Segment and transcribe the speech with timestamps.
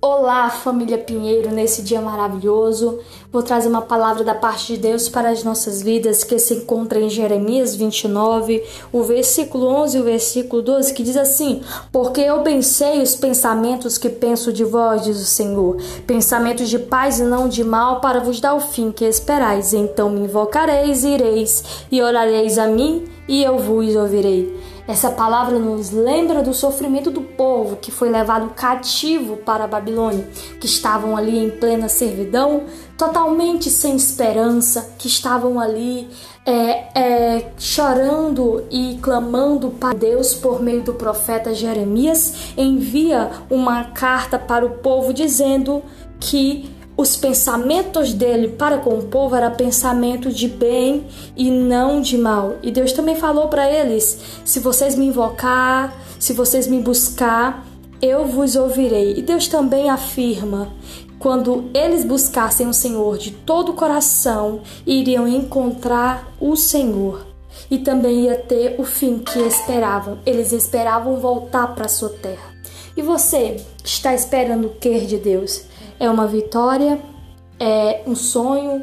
[0.00, 3.00] Olá, família Pinheiro, nesse dia maravilhoso.
[3.32, 7.00] Vou trazer uma palavra da parte de Deus para as nossas vidas que se encontra
[7.00, 12.44] em Jeremias 29, o versículo 11 e o versículo 12, que diz assim: Porque eu
[12.44, 17.24] bem sei os pensamentos que penso de vós, diz o Senhor, pensamentos de paz e
[17.24, 19.74] não de mal, para vos dar o fim que esperais.
[19.74, 24.67] Então me invocareis, ireis e orareis a mim, e eu vos ouvirei.
[24.88, 30.26] Essa palavra nos lembra do sofrimento do povo que foi levado cativo para a Babilônia,
[30.58, 32.62] que estavam ali em plena servidão,
[32.96, 36.08] totalmente sem esperança, que estavam ali
[36.46, 42.54] é, é, chorando e clamando para Deus por meio do profeta Jeremias.
[42.56, 45.82] Envia uma carta para o povo dizendo
[46.18, 51.06] que os pensamentos dele para com o povo era pensamento de bem
[51.36, 52.56] e não de mal.
[52.60, 57.64] E Deus também falou para eles: se vocês me invocar, se vocês me buscar,
[58.02, 59.14] eu vos ouvirei.
[59.16, 60.72] E Deus também afirma:
[61.20, 67.28] quando eles buscassem o Senhor de todo o coração, iriam encontrar o Senhor.
[67.70, 70.18] E também ia ter o fim que esperavam.
[70.26, 72.58] Eles esperavam voltar para sua terra.
[72.96, 75.68] E você está esperando o que de Deus?
[75.98, 77.00] É uma vitória?
[77.58, 78.82] É um sonho?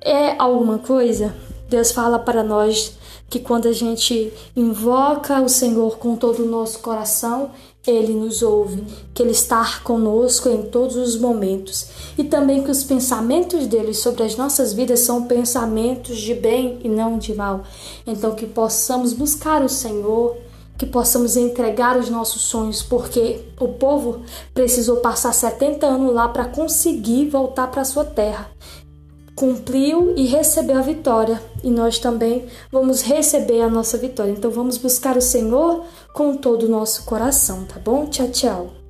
[0.00, 1.34] É alguma coisa?
[1.68, 2.96] Deus fala para nós
[3.28, 7.50] que quando a gente invoca o Senhor com todo o nosso coração,
[7.86, 12.84] ele nos ouve, que Ele está conosco em todos os momentos e também que os
[12.84, 17.62] pensamentos dele sobre as nossas vidas são pensamentos de bem e não de mal.
[18.06, 20.36] Então, que possamos buscar o Senhor
[20.76, 26.46] que possamos entregar os nossos sonhos, porque o povo precisou passar 70 anos lá para
[26.46, 28.50] conseguir voltar para sua terra.
[29.34, 34.32] Cumpriu e recebeu a vitória, e nós também vamos receber a nossa vitória.
[34.32, 38.06] Então vamos buscar o Senhor com todo o nosso coração, tá bom?
[38.06, 38.81] Tchau, tchau.